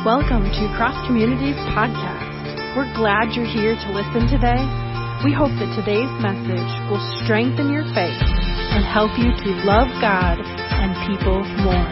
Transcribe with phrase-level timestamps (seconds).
[0.00, 2.56] Welcome to Cross Communities Podcast.
[2.74, 4.56] We're glad you're here to listen today.
[5.20, 10.40] We hope that today's message will strengthen your faith and help you to love God
[10.40, 11.84] and people more.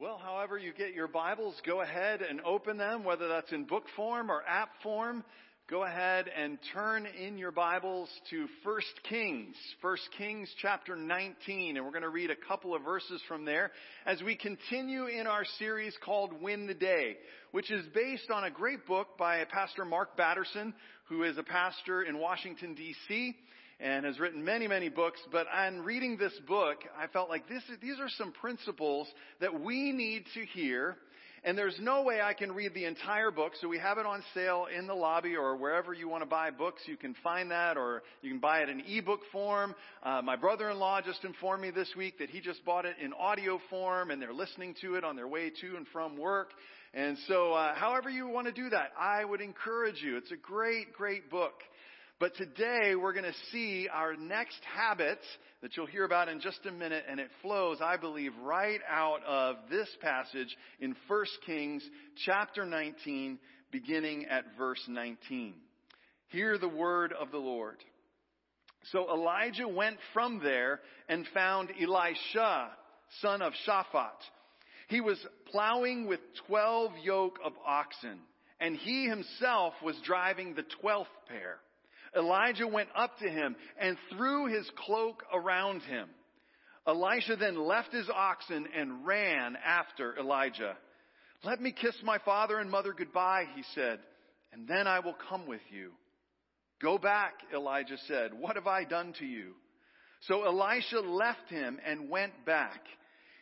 [0.00, 3.84] Well, however you get your Bibles, go ahead and open them, whether that's in book
[3.94, 5.22] form or app form
[5.70, 11.86] go ahead and turn in your Bibles to 1 Kings, 1 Kings chapter 19, and
[11.86, 13.70] we're going to read a couple of verses from there
[14.04, 17.18] as we continue in our series called Win the Day,
[17.52, 22.02] which is based on a great book by Pastor Mark Batterson, who is a pastor
[22.02, 23.36] in Washington, D.C.,
[23.78, 25.20] and has written many, many books.
[25.30, 29.06] But on reading this book, I felt like this, these are some principles
[29.40, 30.96] that we need to hear
[31.42, 34.22] and there's no way I can read the entire book, so we have it on
[34.34, 36.82] sale in the lobby or wherever you want to buy books.
[36.86, 39.74] You can find that, or you can buy it in ebook form.
[40.02, 43.58] Uh, my brother-in-law just informed me this week that he just bought it in audio
[43.70, 46.50] form, and they're listening to it on their way to and from work.
[46.92, 50.16] And so, uh, however you want to do that, I would encourage you.
[50.16, 51.54] It's a great, great book.
[52.20, 55.20] But today we're going to see our next habit
[55.62, 59.24] that you'll hear about in just a minute, and it flows, I believe, right out
[59.26, 61.82] of this passage in 1 Kings
[62.26, 63.38] chapter 19,
[63.72, 65.54] beginning at verse 19.
[66.28, 67.78] Hear the word of the Lord.
[68.92, 72.68] So Elijah went from there and found Elisha,
[73.22, 74.10] son of Shaphat.
[74.88, 75.18] He was
[75.50, 78.18] plowing with twelve yoke of oxen,
[78.60, 81.60] and he himself was driving the twelfth pair.
[82.16, 86.08] Elijah went up to him and threw his cloak around him.
[86.86, 90.76] Elisha then left his oxen and ran after Elijah.
[91.44, 94.00] Let me kiss my father and mother goodbye, he said,
[94.52, 95.92] and then I will come with you.
[96.82, 98.32] Go back, Elijah said.
[98.32, 99.52] What have I done to you?
[100.22, 102.80] So Elisha left him and went back.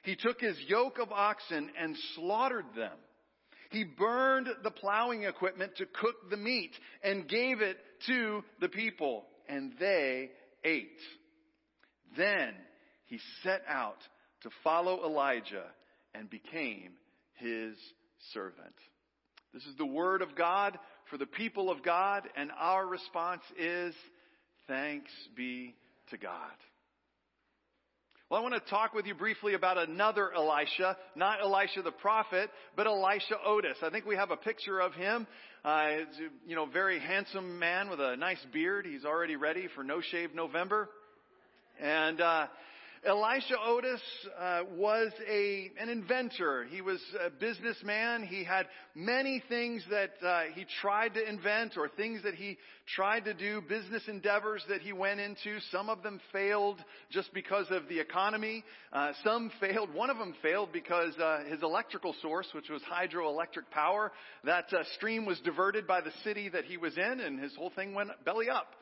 [0.02, 2.96] He took his yoke of oxen and slaughtered them.
[3.70, 9.24] He burned the plowing equipment to cook the meat and gave it to the people,
[9.48, 10.30] and they
[10.64, 11.00] ate.
[12.16, 12.54] Then
[13.06, 13.98] he set out
[14.42, 15.66] to follow Elijah
[16.14, 16.92] and became
[17.34, 17.74] his
[18.32, 18.74] servant.
[19.52, 20.78] This is the word of God
[21.10, 23.94] for the people of God, and our response is
[24.66, 25.74] thanks be
[26.10, 26.52] to God.
[28.30, 32.50] Well, I want to talk with you briefly about another Elisha, not Elisha the prophet,
[32.76, 33.78] but Elisha Otis.
[33.82, 35.26] I think we have a picture of him.
[35.64, 35.88] Uh,
[36.46, 38.84] you know, very handsome man with a nice beard.
[38.84, 40.90] He's already ready for No Shave November.
[41.80, 42.48] And, uh,
[43.04, 44.00] Elisha Otis
[44.38, 46.64] uh, was a an inventor.
[46.64, 48.24] He was a businessman.
[48.24, 52.58] He had many things that uh, he tried to invent, or things that he
[52.94, 55.60] tried to do, business endeavors that he went into.
[55.70, 58.64] Some of them failed just because of the economy.
[58.92, 59.94] Uh, some failed.
[59.94, 64.12] One of them failed because uh, his electrical source, which was hydroelectric power,
[64.44, 67.70] that uh, stream was diverted by the city that he was in, and his whole
[67.70, 68.74] thing went belly up.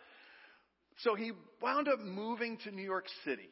[1.00, 3.50] So he wound up moving to New York City.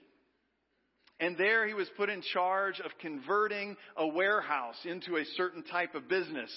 [1.21, 5.95] And there he was put in charge of converting a warehouse into a certain type
[5.95, 6.51] of business.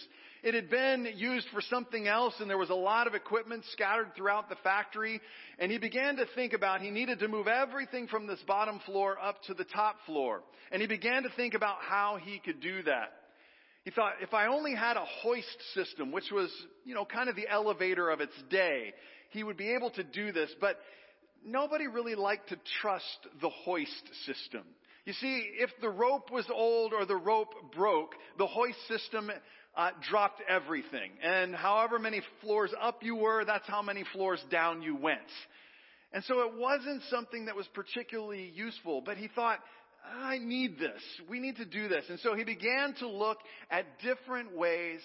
[0.44, 4.16] It had been used for something else and there was a lot of equipment scattered
[4.16, 5.22] throughout the factory.
[5.59, 9.17] And he began to think about he needed to move everything from this bottom floor
[9.22, 10.41] up to the top floor.
[10.72, 13.13] And he began to think about how he could do that.
[13.84, 16.51] He thought, if I only had a hoist system, which was,
[16.84, 18.94] you know, kind of the elevator of its day,
[19.29, 20.50] he would be able to do this.
[20.59, 20.78] But
[21.47, 24.63] nobody really liked to trust the hoist system.
[25.06, 29.31] You see, if the rope was old or the rope broke, the hoist system
[29.75, 31.12] uh, dropped everything.
[31.24, 35.19] And however many floors up you were, that's how many floors down you went.
[36.12, 39.59] And so it wasn't something that was particularly useful, but he thought,
[40.22, 41.02] I need this.
[41.29, 42.06] We need to do this.
[42.09, 43.38] And so he began to look
[43.69, 45.02] at different ways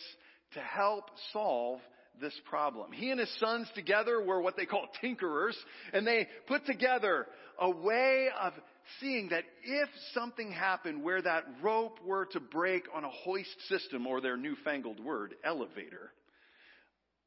[0.54, 1.80] to help solve
[2.20, 2.92] this problem.
[2.92, 5.56] He and his sons together were what they call tinkerers,
[5.92, 7.26] and they put together
[7.58, 8.52] a way of
[9.00, 14.06] seeing that if something happened where that rope were to break on a hoist system,
[14.06, 16.12] or their newfangled word, elevator,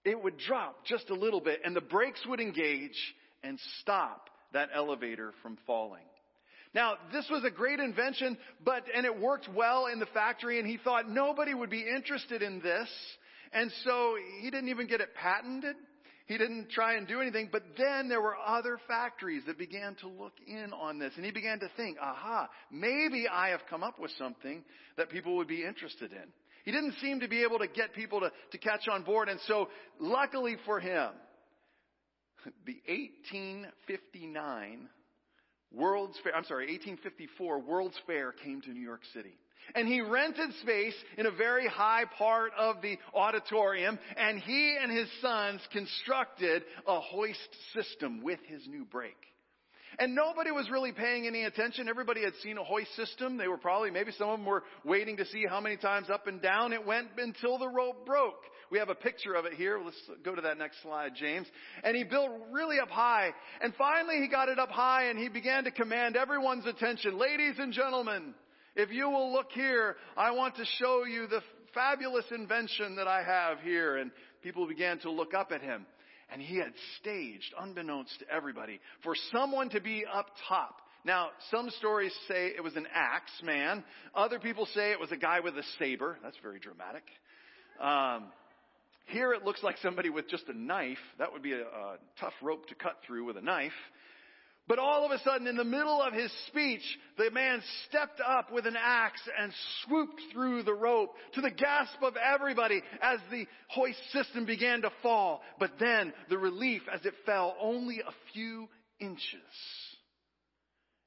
[0.03, 4.69] it would drop just a little bit, and the brakes would engage and stop that
[4.73, 6.03] elevator from falling.
[6.73, 10.67] Now, this was a great invention, but, and it worked well in the factory, and
[10.67, 12.89] he thought nobody would be interested in this
[13.55, 15.75] and so he didn't even get it patented.
[16.27, 20.07] He didn't try and do anything, but then there were other factories that began to
[20.07, 21.13] look in on this.
[21.15, 24.63] And he began to think, aha, maybe I have come up with something
[24.97, 26.23] that people would be interested in.
[26.65, 29.29] He didn't seem to be able to get people to, to catch on board.
[29.29, 29.69] And so
[29.99, 31.09] luckily for him,
[32.65, 34.89] the 1859
[35.71, 39.37] World's Fair, I'm sorry, 1854 World's Fair came to New York City.
[39.73, 44.91] And he rented space in a very high part of the auditorium, and he and
[44.91, 49.15] his sons constructed a hoist system with his new brake.
[49.97, 51.87] And nobody was really paying any attention.
[51.87, 53.37] Everybody had seen a hoist system.
[53.37, 56.27] They were probably, maybe some of them were waiting to see how many times up
[56.27, 58.43] and down it went until the rope broke.
[58.71, 59.79] We have a picture of it here.
[59.83, 61.47] Let's go to that next slide, James.
[61.83, 63.29] And he built really up high.
[63.61, 67.17] And finally he got it up high and he began to command everyone's attention.
[67.17, 68.33] Ladies and gentlemen,
[68.75, 71.41] if you will look here, I want to show you the
[71.73, 73.97] fabulous invention that I have here.
[73.97, 74.11] And
[74.43, 75.85] people began to look up at him.
[76.31, 80.81] And he had staged, unbeknownst to everybody, for someone to be up top.
[81.05, 83.83] Now, some stories say it was an axe man.
[84.15, 86.17] Other people say it was a guy with a saber.
[86.23, 87.03] That's very dramatic.
[87.79, 88.31] Um,
[89.05, 90.97] here it looks like somebody with just a knife.
[91.19, 93.71] That would be a, a tough rope to cut through with a knife.
[94.67, 96.81] But all of a sudden, in the middle of his speech,
[97.17, 99.53] the man stepped up with an axe and
[99.83, 104.89] swooped through the rope to the gasp of everybody as the hoist system began to
[105.03, 105.41] fall.
[105.59, 108.67] But then the relief as it fell only a few
[108.99, 109.39] inches.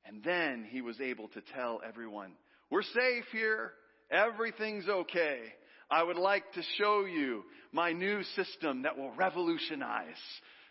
[0.05, 2.35] And then he was able to tell everyone,
[2.71, 3.73] we're safe here.
[4.11, 5.41] Everything's okay.
[5.91, 10.07] I would like to show you my new system that will revolutionize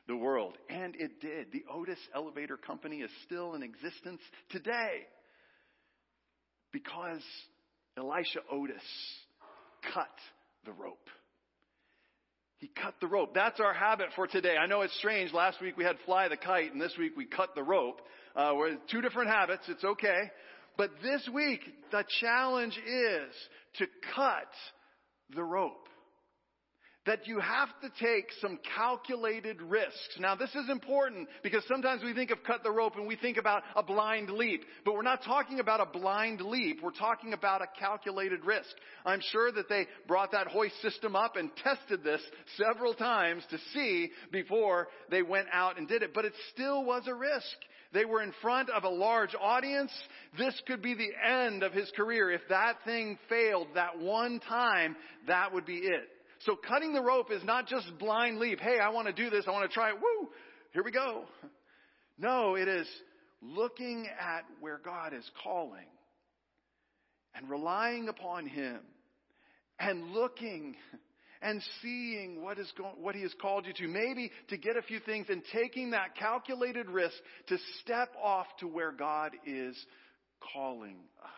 [0.07, 0.57] the world.
[0.69, 1.51] And it did.
[1.51, 5.05] The Otis Elevator Company is still in existence today
[6.71, 7.21] because
[7.97, 8.81] Elisha Otis
[9.93, 10.09] cut
[10.65, 11.09] the rope.
[12.59, 13.35] He cut the rope.
[13.35, 14.55] That's our habit for today.
[14.57, 15.31] I know it's strange.
[15.31, 18.01] Last week we had fly the kite, and this week we cut the rope.
[18.35, 19.63] Uh, we're two different habits.
[19.67, 20.31] It's okay.
[20.75, 21.61] But this week,
[21.91, 23.33] the challenge is
[23.75, 24.49] to cut
[25.35, 25.86] the rope
[27.07, 30.17] that you have to take some calculated risks.
[30.19, 33.37] Now this is important because sometimes we think of cut the rope and we think
[33.37, 36.81] about a blind leap, but we're not talking about a blind leap.
[36.83, 38.69] We're talking about a calculated risk.
[39.05, 42.21] I'm sure that they brought that hoist system up and tested this
[42.57, 47.03] several times to see before they went out and did it, but it still was
[47.07, 47.55] a risk.
[47.93, 49.91] They were in front of a large audience.
[50.37, 52.29] This could be the end of his career.
[52.29, 56.09] If that thing failed that one time, that would be it.
[56.47, 58.61] So cutting the rope is not just blind leap.
[58.61, 59.43] Hey, I want to do this.
[59.47, 59.95] I want to try it.
[59.95, 60.29] Woo!
[60.71, 61.25] Here we go.
[62.17, 62.87] No, it is
[63.41, 65.85] looking at where God is calling
[67.35, 68.79] and relying upon Him
[69.77, 70.77] and looking
[71.41, 73.87] and seeing what is going, what He has called you to.
[73.89, 77.15] Maybe to get a few things and taking that calculated risk
[77.47, 79.77] to step off to where God is
[80.53, 81.36] calling us.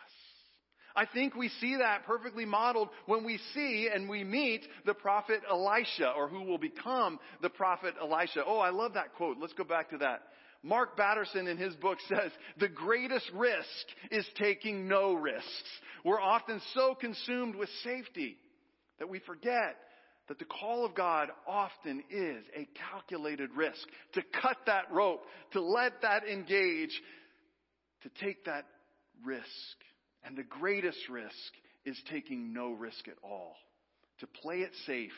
[0.96, 5.40] I think we see that perfectly modeled when we see and we meet the prophet
[5.48, 8.42] Elisha, or who will become the prophet Elisha.
[8.46, 9.38] Oh, I love that quote.
[9.40, 10.22] Let's go back to that.
[10.62, 13.66] Mark Batterson in his book says, the greatest risk
[14.10, 15.48] is taking no risks.
[16.04, 18.36] We're often so consumed with safety
[18.98, 19.76] that we forget
[20.28, 23.80] that the call of God often is a calculated risk.
[24.14, 26.92] To cut that rope, to let that engage,
[28.02, 28.64] to take that
[29.24, 29.44] risk.
[30.24, 31.34] And the greatest risk
[31.84, 33.54] is taking no risk at all.
[34.20, 35.12] To play it safe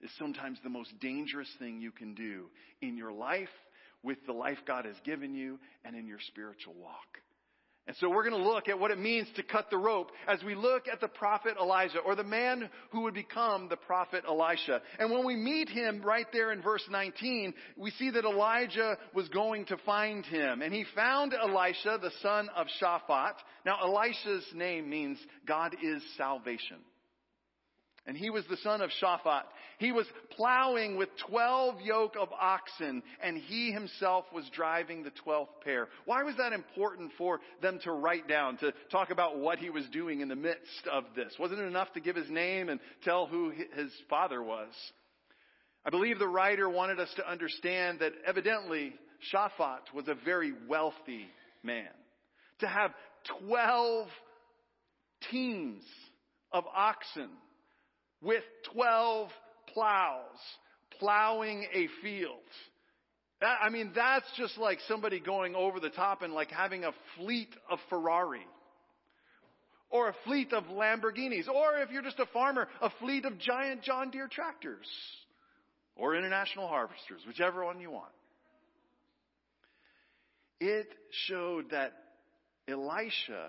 [0.00, 2.46] is sometimes the most dangerous thing you can do
[2.82, 3.48] in your life,
[4.02, 7.20] with the life God has given you, and in your spiritual walk.
[7.88, 10.42] And so we're going to look at what it means to cut the rope as
[10.44, 14.82] we look at the prophet Elijah or the man who would become the prophet Elisha.
[14.98, 19.30] And when we meet him right there in verse 19, we see that Elijah was
[19.30, 20.60] going to find him.
[20.60, 23.32] And he found Elisha, the son of Shaphat.
[23.64, 26.76] Now Elisha's name means God is salvation.
[28.08, 29.42] And he was the son of Shaphat.
[29.76, 35.60] He was plowing with 12 yoke of oxen and he himself was driving the 12th
[35.62, 35.88] pair.
[36.06, 39.84] Why was that important for them to write down, to talk about what he was
[39.92, 41.34] doing in the midst of this?
[41.38, 44.72] Wasn't it enough to give his name and tell who his father was?
[45.84, 48.94] I believe the writer wanted us to understand that evidently
[49.34, 51.26] Shaphat was a very wealthy
[51.62, 51.92] man.
[52.60, 52.92] To have
[53.46, 54.08] 12
[55.30, 55.84] teams
[56.52, 57.28] of oxen
[58.22, 59.30] with 12
[59.72, 60.22] plows
[60.98, 62.32] plowing a field.
[63.40, 66.90] That, I mean, that's just like somebody going over the top and like having a
[67.16, 68.46] fleet of Ferrari.
[69.90, 71.48] Or a fleet of Lamborghinis.
[71.48, 74.86] Or if you're just a farmer, a fleet of giant John Deere tractors.
[75.96, 78.12] Or international harvesters, whichever one you want.
[80.60, 80.88] It
[81.26, 81.92] showed that
[82.68, 83.48] Elisha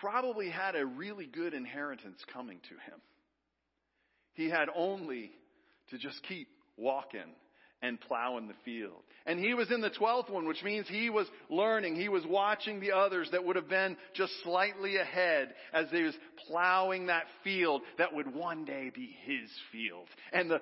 [0.00, 3.00] probably had a really good inheritance coming to him.
[4.34, 5.30] He had only
[5.90, 7.34] to just keep walking
[7.82, 9.02] and plow in the field.
[9.26, 11.96] And he was in the 12th one, which means he was learning.
[11.96, 16.14] He was watching the others that would have been just slightly ahead as he was
[16.48, 20.08] plowing that field that would one day be his field.
[20.32, 20.60] And the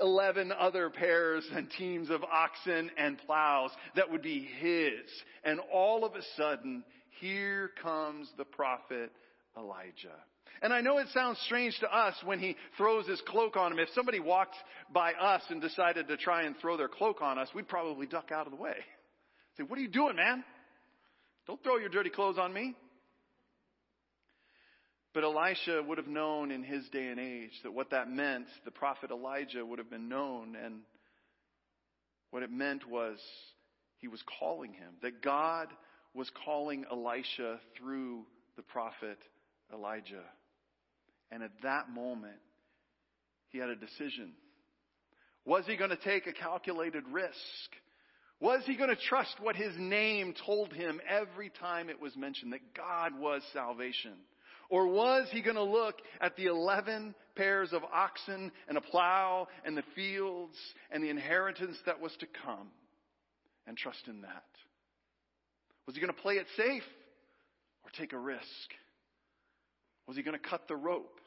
[0.00, 5.08] 11 other pairs and teams of oxen and plows that would be his.
[5.44, 6.84] And all of a sudden,
[7.24, 9.10] here comes the prophet
[9.56, 10.12] Elijah.
[10.60, 13.78] And I know it sounds strange to us when he throws his cloak on him.
[13.78, 14.56] If somebody walked
[14.92, 18.30] by us and decided to try and throw their cloak on us, we'd probably duck
[18.30, 18.76] out of the way.
[19.56, 20.44] Say, what are you doing, man?
[21.46, 22.74] Don't throw your dirty clothes on me.
[25.14, 28.70] But Elisha would have known in his day and age that what that meant, the
[28.70, 30.80] prophet Elijah would have been known, and
[32.32, 33.18] what it meant was
[33.98, 35.68] he was calling him, that God
[36.14, 38.24] was calling Elisha through
[38.56, 39.18] the prophet
[39.72, 40.24] Elijah.
[41.30, 42.38] And at that moment,
[43.48, 44.32] he had a decision.
[45.44, 47.34] Was he going to take a calculated risk?
[48.40, 52.52] Was he going to trust what his name told him every time it was mentioned
[52.52, 54.14] that God was salvation?
[54.70, 59.48] Or was he going to look at the 11 pairs of oxen and a plow
[59.64, 60.56] and the fields
[60.90, 62.68] and the inheritance that was to come
[63.66, 64.44] and trust in that?
[65.86, 66.82] Was he going to play it safe
[67.84, 68.42] or take a risk?
[70.06, 71.20] Was he going to cut the rope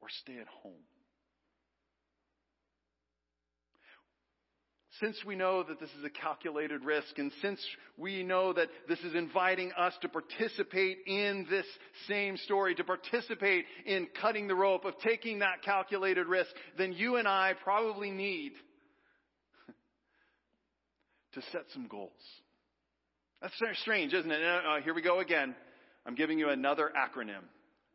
[0.00, 0.84] or stay at home?
[5.00, 7.64] Since we know that this is a calculated risk, and since
[7.96, 11.66] we know that this is inviting us to participate in this
[12.08, 17.14] same story, to participate in cutting the rope, of taking that calculated risk, then you
[17.14, 18.52] and I probably need
[21.34, 22.10] to set some goals.
[23.40, 24.42] That's strange, isn't it?
[24.42, 25.54] Uh, here we go again.
[26.04, 27.44] I'm giving you another acronym.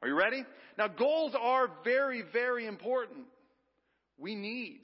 [0.02, 0.46] Are you ready?
[0.78, 3.26] Now, goals are very, very important.
[4.18, 4.82] We need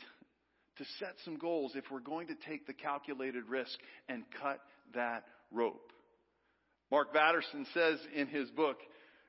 [0.78, 3.78] to set some goals if we're going to take the calculated risk
[4.10, 4.60] and cut
[4.96, 5.92] that rope.
[6.92, 8.78] Mark Batterson says in his book,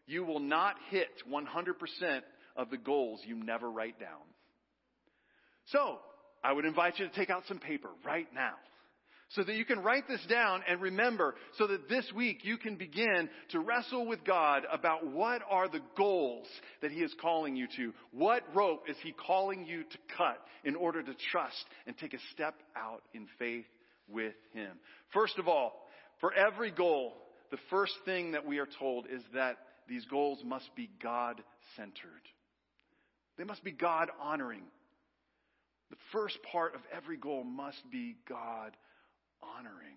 [0.06, 2.20] you will not hit 100%
[2.56, 4.22] of the goals you never write down.
[5.66, 5.99] So,
[6.42, 8.54] I would invite you to take out some paper right now
[9.30, 12.76] so that you can write this down and remember so that this week you can
[12.76, 16.49] begin to wrestle with God about what are the goals
[16.82, 17.92] that He is calling you to.
[18.12, 22.18] What rope is He calling you to cut in order to trust and take a
[22.32, 23.66] step out in faith
[24.08, 24.72] with Him?
[25.12, 25.87] First of all,
[26.20, 27.14] for every goal,
[27.52, 29.58] the first thing that we are told is that
[29.88, 31.40] these goals must be God
[31.76, 31.94] centered.
[33.38, 34.62] They must be God honoring.
[35.90, 38.76] The first part of every goal must be God
[39.42, 39.97] honoring.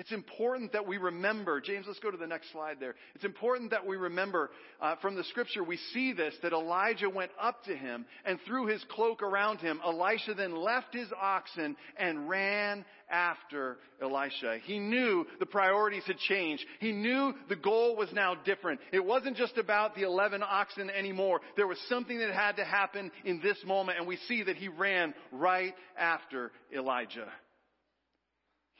[0.00, 2.94] It's important that we remember, James, let's go to the next slide there.
[3.14, 7.30] It's important that we remember uh, from the scripture, we see this, that Elijah went
[7.38, 9.78] up to him and threw his cloak around him.
[9.84, 14.56] Elisha then left his oxen and ran after Elisha.
[14.64, 16.64] He knew the priorities had changed.
[16.78, 18.80] He knew the goal was now different.
[18.94, 21.42] It wasn't just about the 11 oxen anymore.
[21.56, 24.68] There was something that had to happen in this moment, and we see that he
[24.68, 27.28] ran right after Elijah.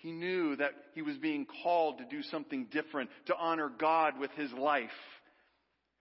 [0.03, 4.31] He knew that he was being called to do something different, to honor God with
[4.33, 4.89] his life.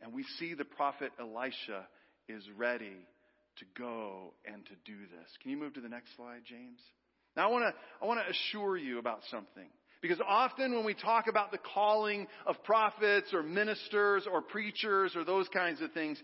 [0.02, 1.86] And we see the prophet Elisha
[2.30, 3.06] is ready
[3.58, 5.30] to go and to do this.
[5.42, 6.80] Can you move to the next slide, James?
[7.36, 9.68] Now I want to, I want to assure you about something.
[10.02, 15.26] Because often when we talk about the calling of prophets or ministers or preachers or
[15.26, 16.18] those kinds of things,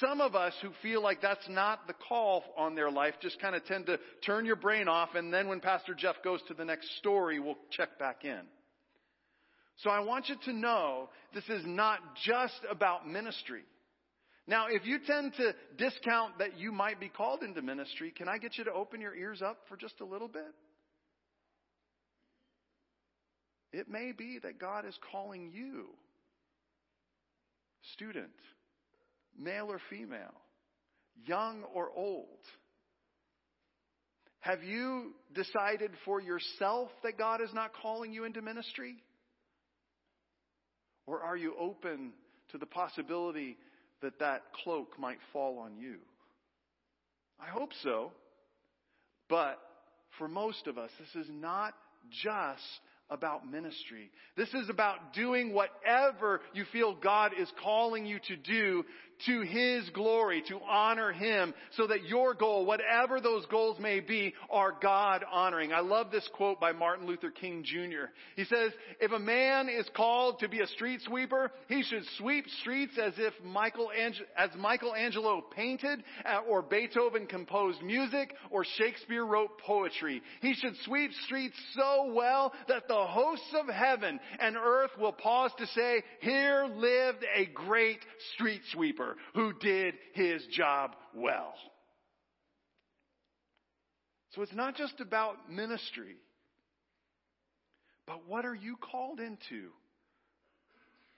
[0.00, 3.54] some of us who feel like that's not the call on their life just kind
[3.54, 6.64] of tend to turn your brain off and then when Pastor Jeff goes to the
[6.64, 8.40] next story, we'll check back in.
[9.76, 13.62] So I want you to know this is not just about ministry.
[14.46, 18.38] Now, if you tend to discount that you might be called into ministry, can I
[18.38, 20.52] get you to open your ears up for just a little bit?
[23.72, 25.86] It may be that God is calling you,
[27.94, 28.30] student,
[29.38, 30.34] male or female,
[31.24, 32.26] young or old.
[34.40, 38.96] Have you decided for yourself that God is not calling you into ministry?
[41.06, 42.12] Or are you open
[42.52, 43.56] to the possibility
[44.02, 45.96] that that cloak might fall on you?
[47.38, 48.12] I hope so.
[49.28, 49.58] But
[50.18, 51.74] for most of us, this is not
[52.22, 52.62] just
[53.10, 54.10] about ministry.
[54.36, 58.84] This is about doing whatever you feel God is calling you to do
[59.26, 64.34] to His glory, to honor Him, so that your goal, whatever those goals may be,
[64.50, 65.72] are God honoring.
[65.72, 68.10] I love this quote by Martin Luther King Jr.
[68.36, 72.46] He says, if a man is called to be a street sweeper, he should sweep
[72.60, 73.90] streets as if Michael,
[74.36, 76.02] as Michelangelo painted,
[76.48, 80.22] or Beethoven composed music, or Shakespeare wrote poetry.
[80.40, 85.50] He should sweep streets so well that the hosts of heaven and earth will pause
[85.58, 88.00] to say, here lived a great
[88.34, 91.54] street sweeper who did his job well.
[94.34, 96.16] So it's not just about ministry,
[98.06, 99.70] but what are you called into?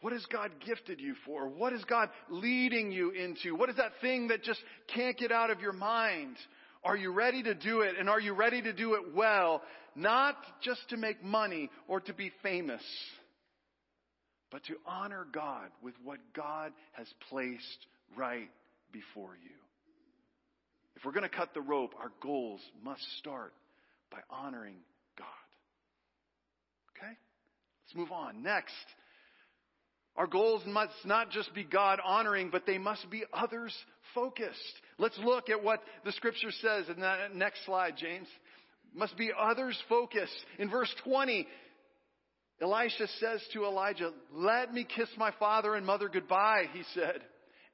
[0.01, 1.49] What has God gifted you for?
[1.49, 3.55] What is God leading you into?
[3.55, 4.61] What is that thing that just
[4.93, 6.37] can't get out of your mind?
[6.85, 7.95] Are you ready to do it?
[7.99, 9.63] And are you ready to do it well?
[9.95, 12.83] Not just to make money or to be famous,
[14.53, 18.51] but to honor God with what God has placed right
[18.93, 19.57] before you.
[20.95, 23.55] If we're going to cut the rope, our goals must start
[24.11, 24.77] by honoring
[25.19, 25.27] God.
[26.97, 27.13] Okay?
[27.13, 28.43] Let's move on.
[28.43, 28.75] Next,
[30.17, 33.75] our goals must not just be God honoring, but they must be others
[34.15, 34.59] focused.
[34.99, 38.29] Let's look at what the scripture says in that next slide, James.
[38.95, 40.37] Must be others focused.
[40.59, 41.49] In verse 20,
[42.63, 47.21] Elisha says to Elijah, Let me kiss my father and mother goodbye, he said,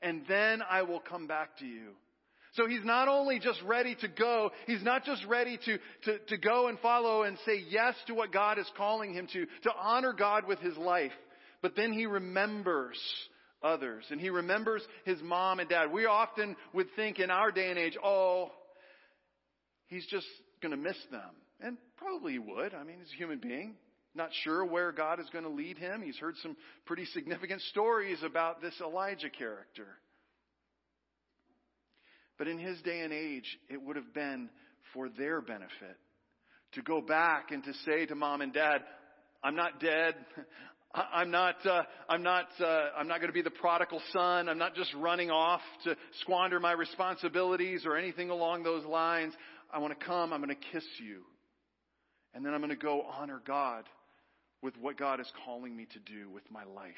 [0.00, 1.90] and then I will come back to you.
[2.54, 6.38] So he's not only just ready to go, he's not just ready to, to, to
[6.38, 10.14] go and follow and say yes to what God is calling him to, to honor
[10.14, 11.12] God with his life,
[11.60, 12.98] but then he remembers
[13.62, 15.92] others and he remembers his mom and dad.
[15.92, 18.50] We often would think in our day and age, oh,
[19.88, 20.26] he's just
[20.62, 21.30] going to miss them.
[21.60, 22.72] And probably he would.
[22.72, 23.74] I mean, he's a human being.
[24.18, 26.02] Not sure where God is going to lead him.
[26.02, 26.56] He's heard some
[26.86, 29.86] pretty significant stories about this Elijah character.
[32.36, 34.50] But in his day and age, it would have been
[34.92, 35.96] for their benefit
[36.72, 38.82] to go back and to say to mom and dad,
[39.44, 40.16] I'm not dead.
[40.94, 44.48] I'm not, uh, I'm not, uh, I'm not going to be the prodigal son.
[44.48, 49.32] I'm not just running off to squander my responsibilities or anything along those lines.
[49.72, 50.32] I want to come.
[50.32, 51.22] I'm going to kiss you.
[52.34, 53.84] And then I'm going to go honor God
[54.62, 56.92] with what God is calling me to do with my life.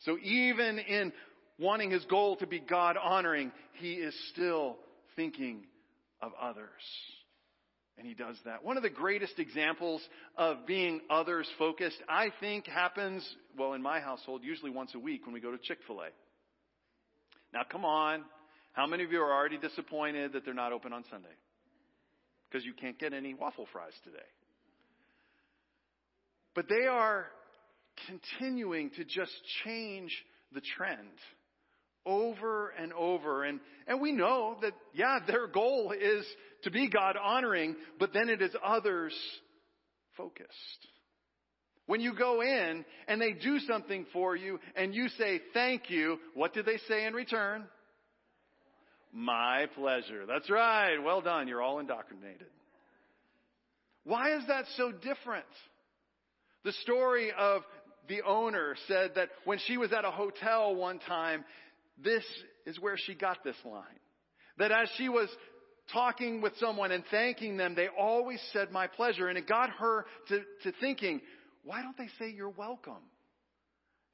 [0.00, 1.12] So even in
[1.58, 4.76] wanting his goal to be God honoring, he is still
[5.16, 5.66] thinking
[6.22, 6.68] of others.
[7.96, 8.64] And he does that.
[8.64, 10.00] One of the greatest examples
[10.36, 15.26] of being others focused, I think, happens, well, in my household, usually once a week
[15.26, 16.08] when we go to Chick fil A.
[17.52, 18.22] Now, come on.
[18.72, 21.34] How many of you are already disappointed that they're not open on Sunday?
[22.48, 24.18] Because you can't get any waffle fries today.
[26.58, 27.26] But they are
[28.08, 29.30] continuing to just
[29.64, 30.10] change
[30.50, 31.06] the trend
[32.04, 33.44] over and over.
[33.44, 36.26] And, and we know that, yeah, their goal is
[36.64, 39.14] to be God honoring, but then it is others
[40.16, 40.48] focused.
[41.86, 46.18] When you go in and they do something for you and you say thank you,
[46.34, 47.66] what do they say in return?
[49.12, 50.26] My pleasure.
[50.26, 50.96] That's right.
[51.04, 51.46] Well done.
[51.46, 52.48] You're all indoctrinated.
[54.02, 55.46] Why is that so different?
[56.64, 57.62] The story of
[58.08, 61.44] the owner said that when she was at a hotel one time,
[62.02, 62.24] this
[62.66, 63.84] is where she got this line.
[64.58, 65.28] That as she was
[65.92, 69.28] talking with someone and thanking them, they always said my pleasure.
[69.28, 71.20] And it got her to, to thinking,
[71.64, 73.02] why don't they say you're welcome?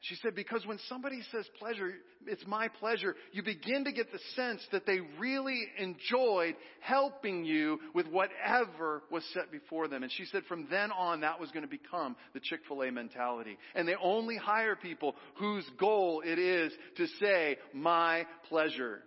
[0.09, 1.95] She said, because when somebody says pleasure,
[2.27, 7.79] it's my pleasure, you begin to get the sense that they really enjoyed helping you
[7.95, 10.03] with whatever was set before them.
[10.03, 13.57] And she said from then on, that was going to become the Chick-fil-A mentality.
[13.75, 19.01] And they only hire people whose goal it is to say, my pleasure.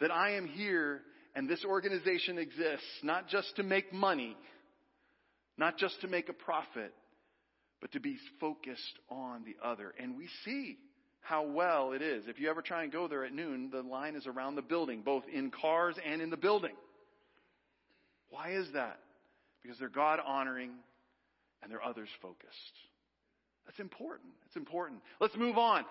[0.00, 1.00] That I am here
[1.34, 4.36] and this organization exists not just to make money,
[5.56, 6.94] not just to make a profit,
[7.80, 9.94] but to be focused on the other.
[10.00, 10.78] And we see
[11.20, 12.24] how well it is.
[12.26, 15.02] If you ever try and go there at noon, the line is around the building,
[15.02, 16.74] both in cars and in the building.
[18.30, 18.98] Why is that?
[19.62, 20.70] Because they're God honoring
[21.62, 22.48] and they're others focused.
[23.66, 24.30] That's important.
[24.46, 25.00] It's important.
[25.20, 25.84] Let's move on.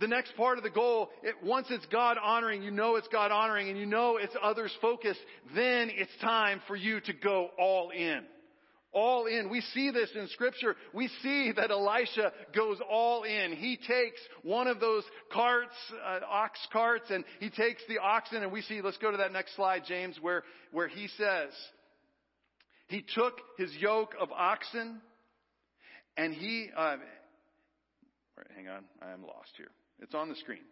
[0.00, 3.32] The next part of the goal, it, once it's God honoring, you know it's God
[3.32, 5.20] honoring and you know it's others focused,
[5.56, 8.24] then it's time for you to go all in
[8.98, 9.48] all in.
[9.48, 10.74] We see this in scripture.
[10.92, 13.52] We see that Elisha goes all in.
[13.52, 18.50] He takes one of those carts, uh, ox carts, and he takes the oxen and
[18.50, 21.50] we see, let's go to that next slide, James, where, where he says,
[22.88, 25.00] he took his yoke of oxen
[26.16, 26.96] and he, uh,
[28.56, 29.70] hang on, I am lost here.
[30.00, 30.64] It's on the screen.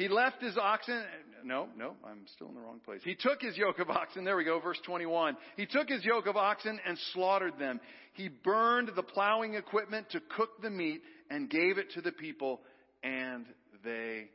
[0.00, 1.04] He left his oxen.
[1.44, 3.02] No, no, I'm still in the wrong place.
[3.04, 4.24] He took his yoke of oxen.
[4.24, 5.36] There we go, verse 21.
[5.58, 7.80] He took his yoke of oxen and slaughtered them.
[8.14, 12.62] He burned the plowing equipment to cook the meat and gave it to the people,
[13.02, 13.44] and
[13.84, 14.30] they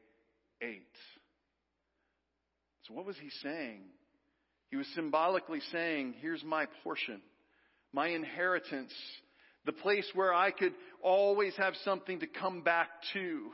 [0.61, 0.83] ate.
[2.87, 3.85] So what was he saying?
[4.69, 7.21] He was symbolically saying, here's my portion,
[7.91, 8.93] my inheritance,
[9.65, 13.49] the place where I could always have something to come back to.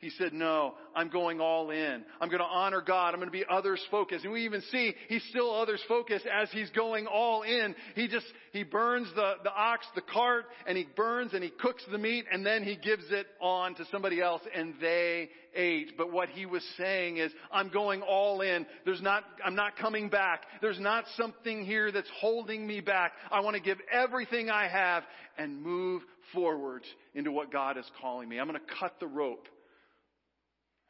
[0.00, 2.04] He said, no, I'm going all in.
[2.20, 3.14] I'm going to honor God.
[3.14, 4.22] I'm going to be others focused.
[4.22, 7.74] And we even see he's still others focused as he's going all in.
[7.96, 11.82] He just, he burns the, the ox, the cart, and he burns and he cooks
[11.90, 15.98] the meat and then he gives it on to somebody else and they ate.
[15.98, 18.66] But what he was saying is, I'm going all in.
[18.84, 20.44] There's not, I'm not coming back.
[20.60, 23.14] There's not something here that's holding me back.
[23.32, 25.02] I want to give everything I have
[25.36, 26.84] and move forward
[27.16, 28.38] into what God is calling me.
[28.38, 29.48] I'm going to cut the rope.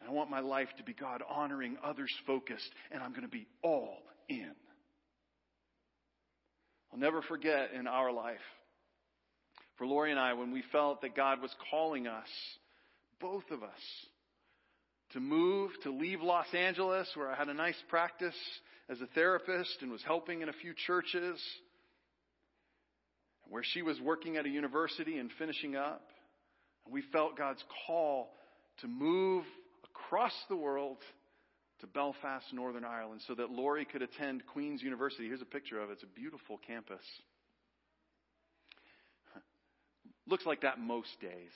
[0.08, 3.46] I want my life to be God honoring, others focused, and I'm going to be
[3.62, 3.98] all
[4.30, 4.52] in.
[6.90, 8.36] I'll never forget in our life,
[9.76, 12.28] for Lori and I, when we felt that God was calling us,
[13.20, 13.70] both of us,
[15.12, 18.36] to move, to leave Los Angeles, where I had a nice practice
[18.88, 21.38] as a therapist and was helping in a few churches,
[23.44, 26.02] where she was working at a university and finishing up.
[26.86, 28.30] And we felt God's call
[28.80, 29.44] to move
[30.08, 30.96] across the world
[31.80, 35.26] to Belfast, Northern Ireland, so that Lori could attend Queen's University.
[35.26, 35.94] Here's a picture of it.
[35.94, 37.04] It's a beautiful campus.
[40.26, 41.52] Looks like that most days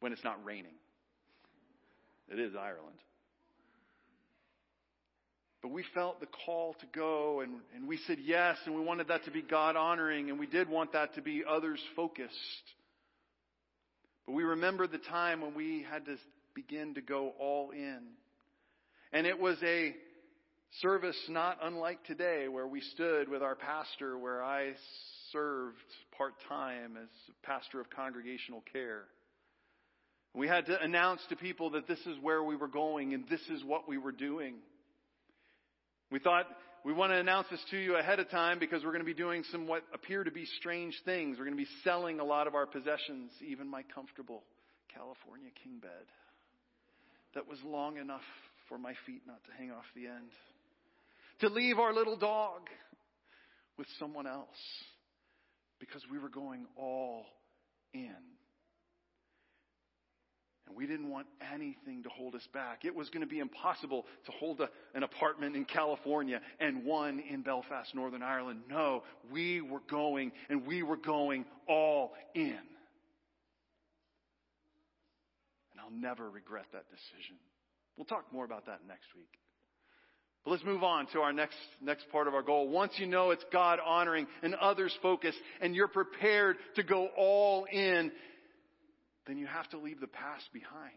[0.00, 0.74] when it's not raining.
[2.30, 2.98] It is Ireland.
[5.62, 9.08] But we felt the call to go and, and we said yes and we wanted
[9.08, 12.34] that to be God honoring and we did want that to be others focused.
[14.26, 16.16] But we remember the time when we had to
[16.56, 18.00] begin to go all in.
[19.12, 19.94] And it was a
[20.80, 24.72] service not unlike today where we stood with our pastor where I
[25.32, 25.76] served
[26.16, 27.08] part time as
[27.42, 29.04] pastor of congregational care.
[30.34, 33.40] We had to announce to people that this is where we were going and this
[33.50, 34.54] is what we were doing.
[36.10, 36.46] We thought
[36.84, 39.14] we want to announce this to you ahead of time because we're going to be
[39.14, 41.36] doing some what appear to be strange things.
[41.38, 44.42] We're going to be selling a lot of our possessions, even my comfortable
[44.94, 46.06] California king bed
[47.36, 48.24] that was long enough
[48.68, 50.30] for my feet not to hang off the end.
[51.40, 52.62] To leave our little dog
[53.78, 54.48] with someone else
[55.78, 57.26] because we were going all
[57.92, 58.16] in.
[60.66, 62.86] And we didn't want anything to hold us back.
[62.86, 67.20] It was going to be impossible to hold a, an apartment in California and one
[67.20, 68.62] in Belfast, Northern Ireland.
[68.68, 72.58] No, we were going and we were going all in.
[75.86, 77.36] I'll never regret that decision.
[77.96, 79.30] We'll talk more about that next week.
[80.44, 82.68] But let's move on to our next, next part of our goal.
[82.68, 87.64] Once you know it's God honoring and others focused and you're prepared to go all
[87.64, 88.12] in,
[89.26, 90.92] then you have to leave the past behind.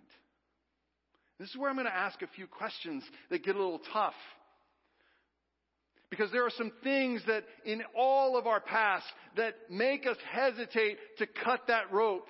[1.39, 4.13] This is where I'm going to ask a few questions that get a little tough.
[6.09, 9.05] Because there are some things that in all of our past
[9.37, 12.27] that make us hesitate to cut that rope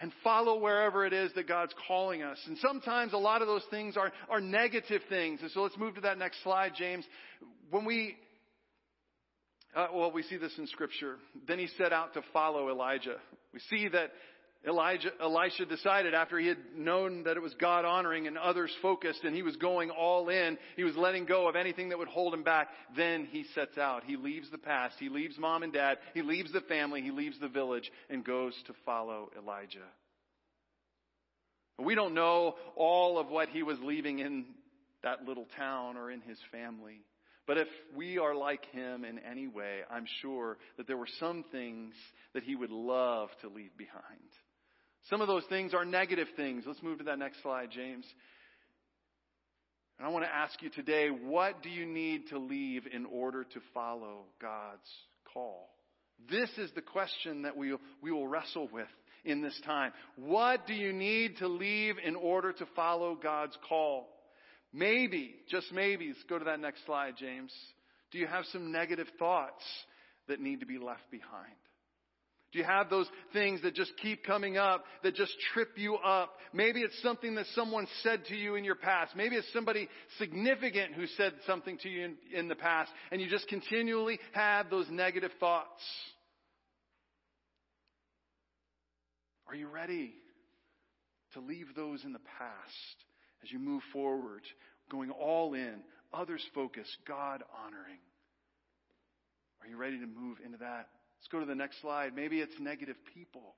[0.00, 2.38] and follow wherever it is that God's calling us.
[2.46, 5.40] And sometimes a lot of those things are, are negative things.
[5.40, 7.04] And so let's move to that next slide, James.
[7.70, 8.16] When we,
[9.74, 11.16] uh, well, we see this in scripture.
[11.46, 13.16] Then he set out to follow Elijah.
[13.52, 14.10] We see that
[14.66, 19.22] Elijah, Elisha decided after he had known that it was God honoring and others focused
[19.22, 22.32] and he was going all in, he was letting go of anything that would hold
[22.32, 22.68] him back.
[22.96, 24.04] Then he sets out.
[24.04, 24.96] He leaves the past.
[24.98, 25.98] He leaves mom and dad.
[26.14, 27.02] He leaves the family.
[27.02, 29.84] He leaves the village and goes to follow Elijah.
[31.78, 34.46] We don't know all of what he was leaving in
[35.02, 37.02] that little town or in his family.
[37.46, 41.44] But if we are like him in any way, I'm sure that there were some
[41.52, 41.92] things
[42.32, 44.02] that he would love to leave behind.
[45.10, 46.64] Some of those things are negative things.
[46.66, 48.06] Let's move to that next slide, James.
[49.98, 53.44] And I want to ask you today, what do you need to leave in order
[53.44, 54.88] to follow God's
[55.32, 55.68] call?
[56.30, 58.88] This is the question that we, we will wrestle with
[59.24, 59.92] in this time.
[60.16, 64.08] What do you need to leave in order to follow God's call?
[64.72, 67.52] Maybe, just maybe, let's go to that next slide, James.
[68.10, 69.62] Do you have some negative thoughts
[70.28, 71.52] that need to be left behind?
[72.54, 76.30] Do you have those things that just keep coming up, that just trip you up?
[76.52, 79.16] Maybe it's something that someone said to you in your past.
[79.16, 79.88] Maybe it's somebody
[80.18, 84.70] significant who said something to you in, in the past, and you just continually have
[84.70, 85.82] those negative thoughts.
[89.48, 90.12] Are you ready
[91.32, 93.04] to leave those in the past
[93.42, 94.42] as you move forward,
[94.92, 95.80] going all in,
[96.12, 97.98] others focused, God honoring.
[99.60, 100.86] Are you ready to move into that?
[101.24, 102.14] Let's go to the next slide.
[102.14, 103.54] Maybe it's negative people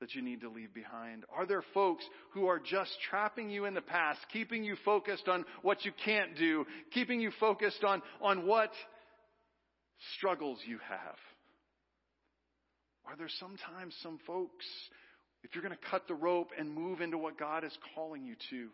[0.00, 1.24] that you need to leave behind?
[1.32, 5.44] Are there folks who are just trapping you in the past, keeping you focused on
[5.62, 8.72] what you can't do, keeping you focused on, on what
[10.16, 11.16] struggles you have?
[13.06, 14.66] Are there sometimes some folks,
[15.44, 18.34] if you're going to cut the rope and move into what God is calling you
[18.50, 18.68] to,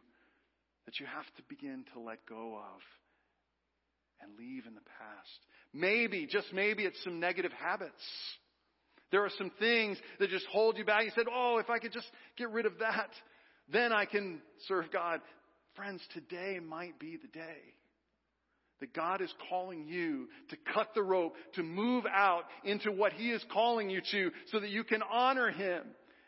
[0.87, 2.81] that you have to begin to let go of
[4.23, 5.47] and leave in the past?
[5.75, 8.03] Maybe, just maybe, it's some negative habits
[9.13, 11.05] there are some things that just hold you back.
[11.05, 13.11] You said, Oh, if I could just get rid of that,
[13.71, 15.21] then I can serve God.
[15.77, 17.75] Friends, today might be the day
[18.81, 23.31] that God is calling you to cut the rope, to move out into what He
[23.31, 25.83] is calling you to so that you can honor Him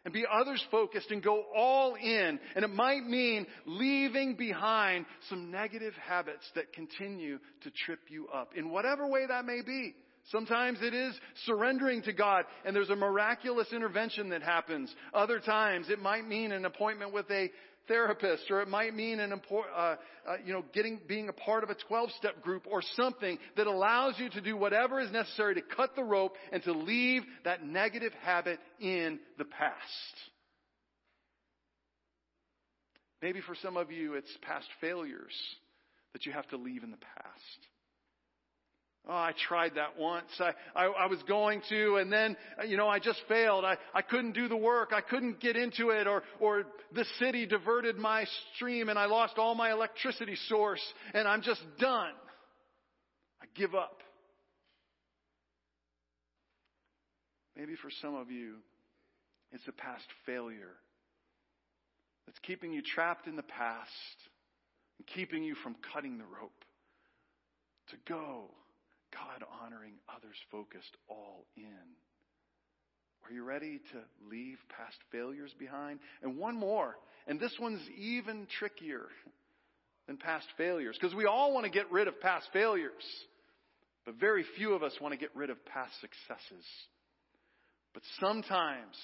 [0.04, 2.38] and be others focused and go all in.
[2.54, 8.52] And it might mean leaving behind some negative habits that continue to trip you up
[8.56, 9.94] in whatever way that may be.
[10.30, 11.14] Sometimes it is
[11.44, 14.94] surrendering to God and there's a miraculous intervention that happens.
[15.12, 17.50] Other times it might mean an appointment with a
[17.88, 19.96] therapist or it might mean an uh, uh,
[20.44, 24.14] you know, getting, being a part of a 12 step group or something that allows
[24.18, 28.12] you to do whatever is necessary to cut the rope and to leave that negative
[28.22, 29.74] habit in the past.
[33.22, 35.34] Maybe for some of you it's past failures
[36.12, 37.73] that you have to leave in the past.
[39.06, 40.30] Oh, I tried that once.
[40.40, 43.62] I, I, I, was going to, and then, you know, I just failed.
[43.62, 44.92] I, I couldn't do the work.
[44.94, 46.64] I couldn't get into it, or, or
[46.94, 50.80] the city diverted my stream and I lost all my electricity source,
[51.12, 52.12] and I'm just done.
[53.42, 54.00] I give up.
[57.58, 58.54] Maybe for some of you,
[59.52, 60.76] it's a past failure
[62.26, 63.90] that's keeping you trapped in the past
[64.98, 66.64] and keeping you from cutting the rope
[67.90, 68.48] to go
[69.14, 71.86] God honoring, others focused, all in.
[73.24, 76.00] Are you ready to leave past failures behind?
[76.22, 76.96] And one more,
[77.26, 79.06] and this one's even trickier
[80.06, 82.92] than past failures, because we all want to get rid of past failures,
[84.04, 86.66] but very few of us want to get rid of past successes.
[87.94, 88.96] But sometimes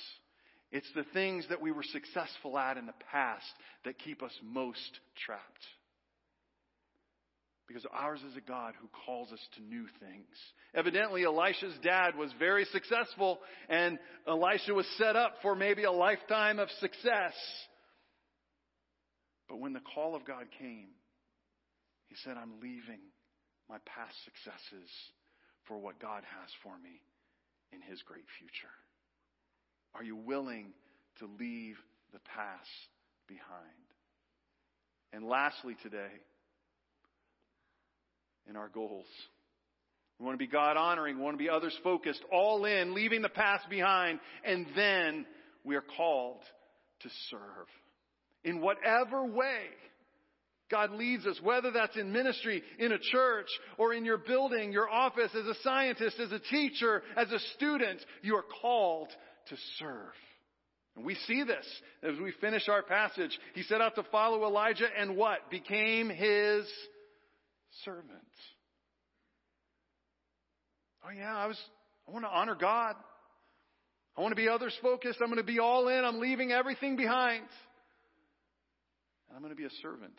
[0.72, 3.46] it's the things that we were successful at in the past
[3.84, 5.64] that keep us most trapped.
[7.70, 10.26] Because ours is a God who calls us to new things.
[10.74, 16.58] Evidently, Elisha's dad was very successful, and Elisha was set up for maybe a lifetime
[16.58, 17.32] of success.
[19.48, 20.88] But when the call of God came,
[22.08, 22.98] he said, I'm leaving
[23.68, 24.90] my past successes
[25.68, 27.00] for what God has for me
[27.72, 28.74] in his great future.
[29.94, 30.72] Are you willing
[31.20, 31.76] to leave
[32.12, 32.68] the past
[33.28, 33.86] behind?
[35.12, 36.10] And lastly, today,
[38.48, 39.06] in our goals.
[40.18, 41.16] We want to be God honoring.
[41.16, 44.20] We want to be others focused, all in, leaving the past behind.
[44.44, 45.24] And then
[45.64, 46.42] we are called
[47.00, 47.66] to serve.
[48.44, 49.64] In whatever way
[50.70, 54.88] God leads us, whether that's in ministry, in a church, or in your building, your
[54.88, 59.08] office, as a scientist, as a teacher, as a student, you are called
[59.48, 60.12] to serve.
[60.96, 61.66] And we see this
[62.02, 63.36] as we finish our passage.
[63.54, 65.50] He set out to follow Elijah and what?
[65.50, 66.64] Became his
[67.84, 68.08] servant.
[71.04, 71.58] Oh yeah, I was,
[72.08, 72.94] I want to honor God.
[74.16, 75.20] I want to be others focused.
[75.22, 76.04] I'm going to be all in.
[76.04, 77.44] I'm leaving everything behind.
[79.28, 80.18] And I'm going to be a servant.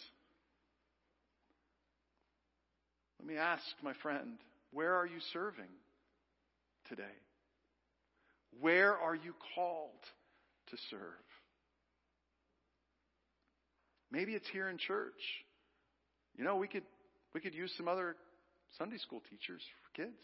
[3.20, 4.38] Let me ask my friend,
[4.72, 5.70] where are you serving
[6.90, 7.04] today?
[8.60, 9.92] Where are you called
[10.72, 11.00] to serve?
[14.12, 15.14] Maybe it's here in church.
[16.36, 16.84] You know, we could
[17.34, 18.16] we could use some other
[18.78, 20.18] Sunday school teachers for kids.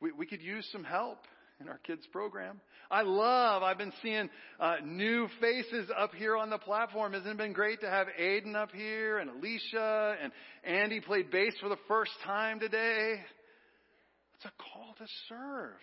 [0.00, 1.18] We, we could use some help
[1.60, 2.60] in our kids program.
[2.90, 4.28] I love, I've been seeing
[4.60, 7.14] uh, new faces up here on the platform.
[7.14, 10.32] Hasn't it been great to have Aiden up here and Alicia and
[10.64, 13.14] Andy played bass for the first time today?
[14.34, 15.80] It's a call to serve.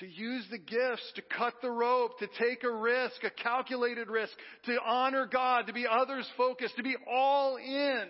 [0.00, 4.32] To use the gifts, to cut the rope, to take a risk, a calculated risk,
[4.66, 8.04] to honor God, to be others focused, to be all in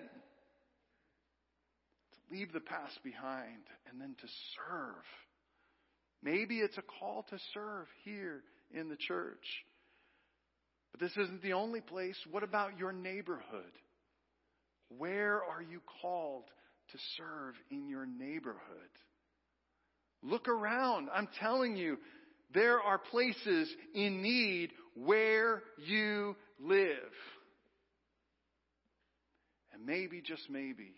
[2.16, 5.04] to leave the past behind and then to serve.
[6.22, 8.42] Maybe it's a call to serve here
[8.74, 9.44] in the church.
[10.92, 12.16] But this isn't the only place.
[12.30, 13.72] What about your neighborhood?
[14.88, 16.44] Where are you called
[16.92, 18.58] to serve in your neighborhood?
[20.22, 21.08] Look around.
[21.12, 21.98] I'm telling you,
[22.54, 27.12] There are places in need where you live.
[29.72, 30.94] And maybe, just maybe,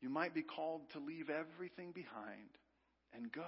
[0.00, 2.50] you might be called to leave everything behind
[3.14, 3.42] and go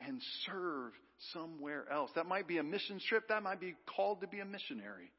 [0.00, 0.92] and serve
[1.32, 2.10] somewhere else.
[2.14, 3.28] That might be a mission trip.
[3.28, 5.10] That might be called to be a missionary.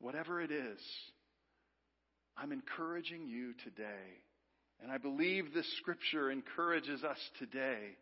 [0.00, 0.78] Whatever it is,
[2.36, 4.22] I'm encouraging you today.
[4.82, 7.96] And I believe this scripture encourages us today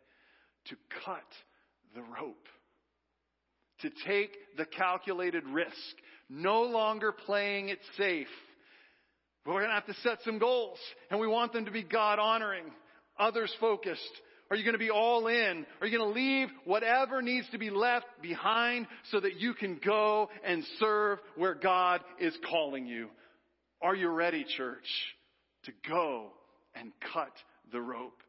[0.65, 1.25] to cut
[1.95, 2.47] the rope,
[3.81, 5.73] to take the calculated risk,
[6.29, 8.27] no longer playing it safe.
[9.45, 10.77] We're going to have to set some goals,
[11.09, 12.65] and we want them to be God honoring,
[13.19, 14.01] others focused.
[14.51, 15.65] Are you going to be all in?
[15.81, 19.79] Are you going to leave whatever needs to be left behind so that you can
[19.83, 23.09] go and serve where God is calling you?
[23.81, 24.87] Are you ready, church,
[25.65, 26.31] to go
[26.75, 27.31] and cut
[27.71, 28.21] the rope?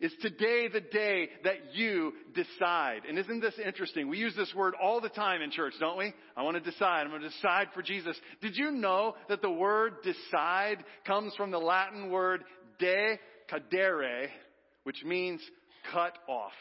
[0.00, 3.02] Is today the day that you decide?
[3.08, 4.08] And isn't this interesting?
[4.08, 6.12] We use this word all the time in church, don't we?
[6.36, 7.02] I want to decide.
[7.02, 8.16] I'm going to decide for Jesus.
[8.42, 12.42] Did you know that the word decide comes from the Latin word
[12.80, 13.18] de
[13.50, 14.28] cadere,
[14.82, 15.40] which means
[15.92, 16.52] cut off?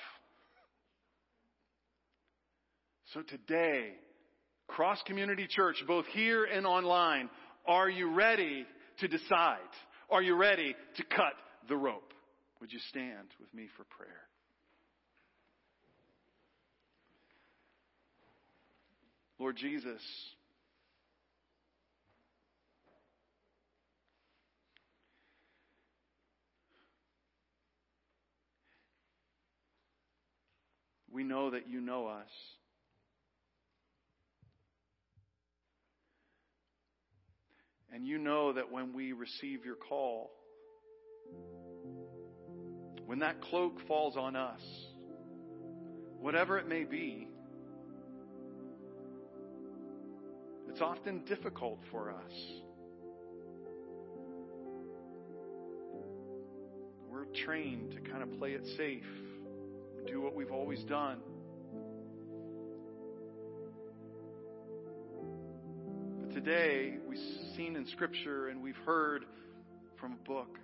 [3.14, 3.94] So today,
[4.68, 7.30] Cross Community Church, both here and online,
[7.68, 8.66] are you ready
[9.00, 9.58] to decide?
[10.10, 11.34] Are you ready to cut
[11.68, 12.14] the rope?
[12.62, 14.22] Would you stand with me for prayer?
[19.40, 20.02] Lord Jesus,
[31.12, 32.30] we know that you know us.
[37.94, 40.32] And you know that when we receive your call,
[43.06, 44.62] when that cloak falls on us,
[46.20, 47.28] whatever it may be,
[50.70, 52.34] it's often difficult for us.
[57.08, 59.06] We're trained to kind of play it safe,
[60.08, 61.20] do what we've always done.
[66.34, 67.20] Today, we've
[67.56, 69.24] seen in Scripture and we've heard
[70.00, 70.58] from a book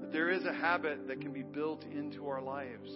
[0.00, 2.90] that there is a habit that can be built into our lives.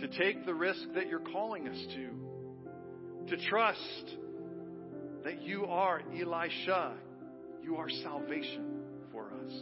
[0.00, 3.34] To take the risk that you're calling us to.
[3.34, 4.16] To trust
[5.24, 6.92] that you are Elisha.
[7.62, 9.52] You are salvation for us.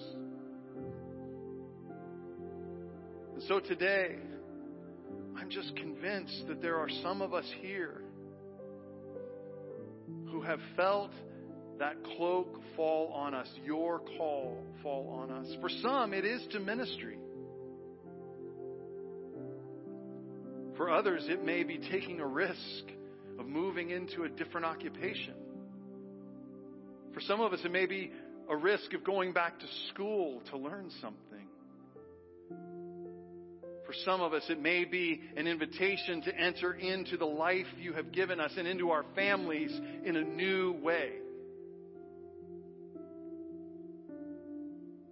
[3.34, 4.16] And so today,
[5.38, 8.00] I'm just convinced that there are some of us here
[10.34, 11.12] who have felt
[11.78, 15.46] that cloak fall on us, your call fall on us.
[15.60, 17.18] For some, it is to ministry.
[20.76, 22.58] For others, it may be taking a risk
[23.38, 25.34] of moving into a different occupation.
[27.12, 28.10] For some of us, it may be
[28.50, 31.33] a risk of going back to school to learn something.
[33.86, 37.92] For some of us, it may be an invitation to enter into the life you
[37.92, 41.10] have given us and into our families in a new way.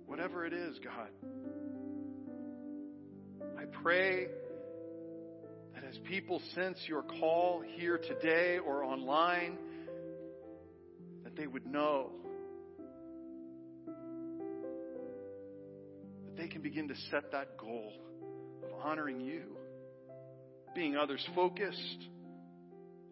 [0.07, 1.09] Whatever it is, God,
[3.59, 4.29] I pray
[5.75, 9.59] that as people sense your call here today or online,
[11.25, 12.11] that they would know
[16.27, 17.93] that they can begin to set that goal
[18.83, 19.57] honoring you,
[20.75, 22.09] being others focused.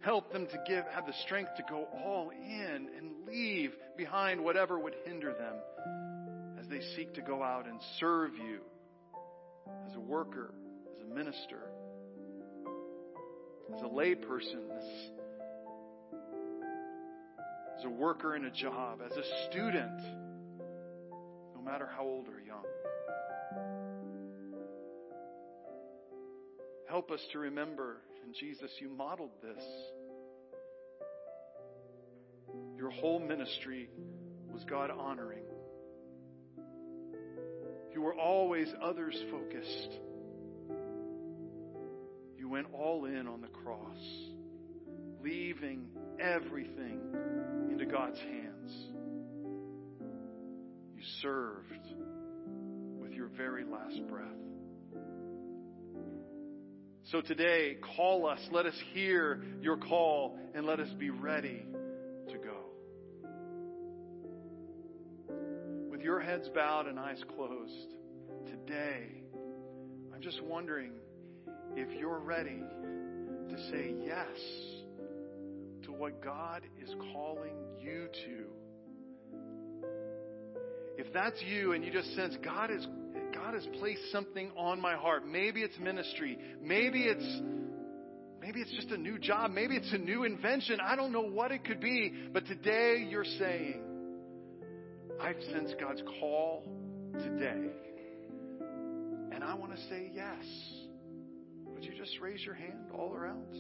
[0.01, 4.79] Help them to give, have the strength to go all in and leave behind whatever
[4.79, 5.57] would hinder them
[6.59, 8.61] as they seek to go out and serve you
[9.87, 10.55] as a worker,
[10.95, 11.61] as a minister,
[13.75, 14.85] as a layperson, as,
[17.79, 20.01] as a worker in a job, as a student,
[21.55, 22.65] no matter how old or young.
[26.91, 29.63] Help us to remember, and Jesus, you modeled this.
[32.77, 33.89] Your whole ministry
[34.53, 35.45] was God honoring.
[37.95, 40.01] You were always others focused.
[42.37, 44.03] You went all in on the cross,
[45.23, 45.87] leaving
[46.19, 46.99] everything
[47.71, 48.73] into God's hands.
[50.97, 51.87] You served
[52.99, 54.27] with your very last breath.
[57.11, 58.39] So today, call us.
[58.53, 61.67] Let us hear your call and let us be ready
[62.29, 62.57] to go.
[65.91, 67.95] With your heads bowed and eyes closed,
[68.47, 69.25] today,
[70.15, 70.93] I'm just wondering
[71.75, 72.63] if you're ready
[73.49, 74.29] to say yes
[75.87, 78.45] to what God is calling you to.
[80.97, 82.87] If that's you and you just sense God is
[83.51, 85.27] God has placed something on my heart.
[85.27, 86.39] Maybe it's ministry.
[86.63, 87.41] Maybe it's
[88.41, 89.51] maybe it's just a new job.
[89.51, 90.79] Maybe it's a new invention.
[90.81, 93.83] I don't know what it could be, but today you're saying,
[95.21, 96.63] I've sensed God's call
[97.15, 97.71] today.
[99.33, 100.45] And I want to say yes.
[101.67, 103.53] Would you just raise your hand all around?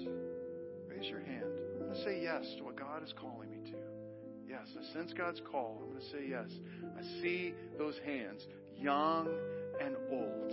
[0.87, 1.51] Raise your hand.
[1.81, 3.77] I'm going to say yes to what God is calling me to.
[4.49, 5.83] Yes, I sense God's call.
[5.83, 6.51] I'm going to say yes.
[6.97, 9.29] I see those hands, young
[9.81, 10.53] and old.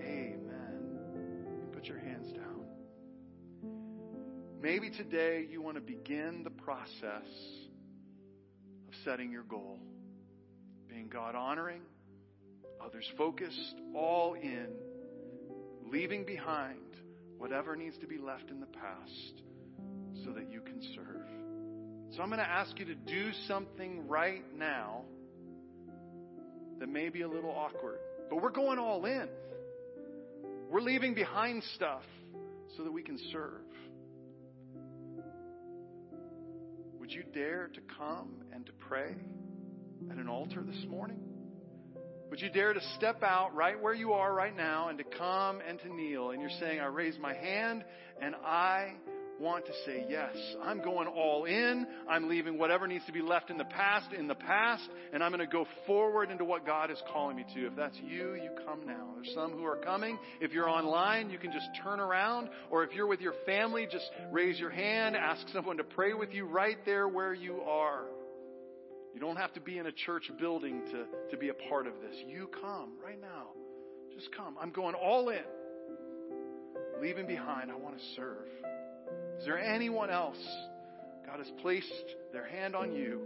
[0.00, 1.70] Amen.
[1.72, 2.64] Put your hands down.
[4.60, 7.28] Maybe today you want to begin the process
[8.88, 9.78] of setting your goal,
[10.88, 11.82] being God honoring,
[12.84, 14.66] others focused, all in,
[15.90, 16.80] leaving behind
[17.38, 19.42] whatever needs to be left in the past
[20.24, 21.28] so that you can serve.
[22.16, 25.02] So I'm going to ask you to do something right now
[26.80, 27.98] that may be a little awkward.
[28.28, 29.28] But we're going all in.
[30.70, 32.02] We're leaving behind stuff
[32.76, 33.62] so that we can serve.
[37.00, 39.14] Would you dare to come and to pray
[40.10, 41.18] at an altar this morning?
[42.30, 45.60] Would you dare to step out right where you are right now and to come
[45.66, 46.30] and to kneel?
[46.30, 47.84] And you're saying, I raise my hand
[48.20, 48.92] and I
[49.40, 51.86] want to say, yes, I'm going all in.
[52.08, 55.30] I'm leaving whatever needs to be left in the past in the past, and I'm
[55.30, 57.66] going to go forward into what God is calling me to.
[57.66, 59.08] If that's you, you come now.
[59.14, 60.18] There's some who are coming.
[60.40, 64.08] If you're online, you can just turn around, or if you're with your family, just
[64.30, 68.04] raise your hand, ask someone to pray with you right there where you are.
[69.14, 71.94] You don't have to be in a church building to, to be a part of
[72.00, 72.14] this.
[72.26, 73.48] You come right now.
[74.14, 74.56] Just come.
[74.60, 75.38] I'm going all in.
[77.00, 78.48] Leaving behind, I want to serve.
[79.38, 80.38] Is there anyone else
[81.24, 81.92] God has placed
[82.32, 83.20] their hand on you?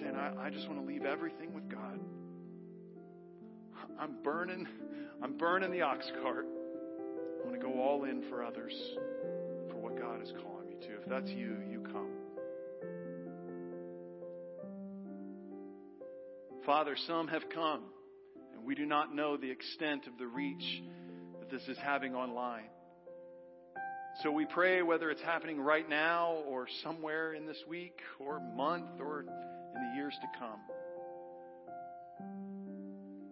[0.00, 2.00] Saying, I, I just want to leave everything with God.
[3.98, 4.66] I'm burning,
[5.22, 6.46] I'm burning the ox cart.
[6.46, 8.72] I want to go all in for others,
[9.70, 10.94] for what God is calling me to.
[11.02, 12.10] If that's you, you come.
[16.64, 17.82] Father, some have come,
[18.54, 20.82] and we do not know the extent of the reach
[21.40, 22.68] that this is having online.
[24.24, 28.98] So we pray whether it's happening right now or somewhere in this week or month
[28.98, 30.58] or in the years to come.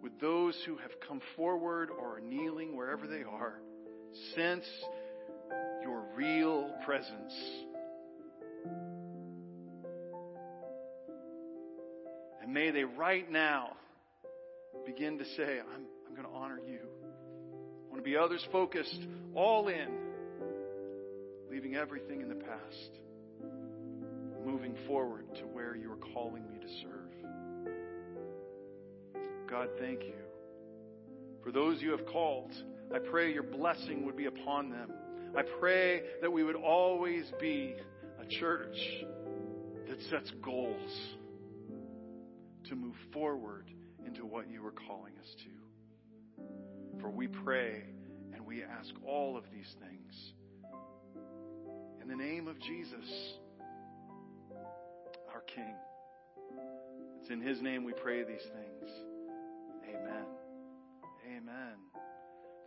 [0.00, 3.54] With those who have come forward or are kneeling wherever they are,
[4.36, 4.64] sense
[5.82, 7.34] your real presence.
[12.40, 13.70] And may they right now
[14.86, 16.78] begin to say, I'm, I'm going to honor you.
[16.78, 19.00] I want to be others focused,
[19.34, 20.05] all in
[21.76, 23.00] everything in the past,
[24.44, 27.12] moving forward to where you are calling me to serve.
[29.48, 30.14] God, thank you.
[31.42, 32.52] For those you have called,
[32.94, 34.90] I pray your blessing would be upon them.
[35.36, 37.74] I pray that we would always be
[38.20, 38.76] a church
[39.88, 40.90] that sets goals
[42.68, 43.70] to move forward
[44.04, 47.00] into what you are calling us to.
[47.00, 47.82] For we pray
[48.34, 50.32] and we ask all of these things
[52.08, 53.34] in the name of Jesus,
[55.34, 55.74] our King.
[57.20, 58.90] It's in His name we pray these things.
[59.88, 60.24] Amen.
[61.36, 61.74] Amen.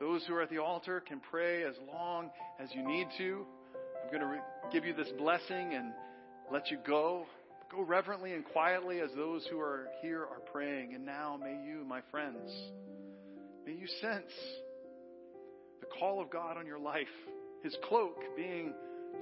[0.01, 3.45] Those who are at the altar can pray as long as you need to.
[4.03, 5.93] I'm going to re- give you this blessing and
[6.51, 7.25] let you go.
[7.71, 10.95] Go reverently and quietly as those who are here are praying.
[10.95, 12.51] And now may you, my friends,
[13.65, 14.31] may you sense
[15.79, 17.07] the call of God on your life,
[17.63, 18.73] His cloak being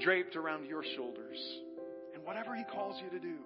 [0.01, 1.37] draped around your shoulders.
[2.13, 3.37] And whatever He calls you to do,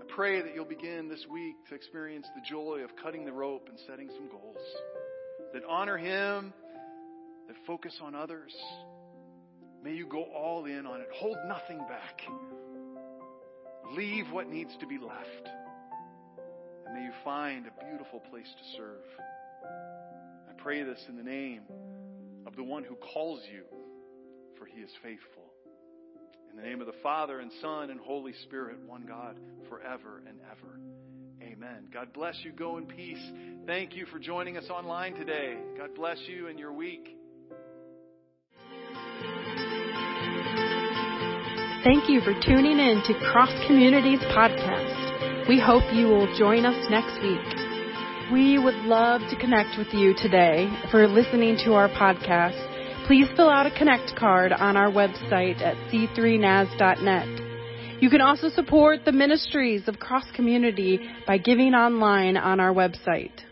[0.00, 3.68] I pray that you'll begin this week to experience the joy of cutting the rope
[3.68, 4.56] and setting some goals
[5.52, 6.52] that honor Him,
[7.48, 8.54] that focus on others.
[9.82, 11.08] May you go all in on it.
[11.14, 12.20] Hold nothing back.
[13.94, 15.48] Leave what needs to be left.
[16.86, 19.04] And may you find a beautiful place to serve.
[20.48, 21.62] I pray this in the name
[22.46, 23.62] of the one who calls you
[24.58, 25.44] for he is faithful.
[26.50, 29.36] In the name of the Father and Son and Holy Spirit, one God,
[29.68, 30.80] forever and ever.
[31.42, 31.88] Amen.
[31.92, 32.52] God bless you.
[32.52, 33.22] Go in peace.
[33.66, 35.56] Thank you for joining us online today.
[35.76, 37.16] God bless you and your week.
[41.84, 45.48] Thank you for tuning in to Cross Community's Podcast.
[45.48, 48.32] We hope you will join us next week.
[48.32, 52.65] We would love to connect with you today for listening to our podcast.
[53.06, 58.02] Please fill out a connect card on our website at c3nas.net.
[58.02, 63.45] You can also support the ministries of Cross Community by giving online on our website.